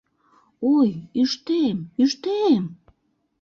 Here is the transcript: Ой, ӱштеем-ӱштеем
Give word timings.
Ой, 0.75 0.89
ӱштеем-ӱштеем 1.21 2.65